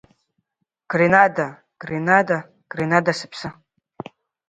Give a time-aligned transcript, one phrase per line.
[0.91, 1.45] Гренада,
[1.81, 2.37] Гренада,
[2.71, 3.47] Гренада сыԥсы!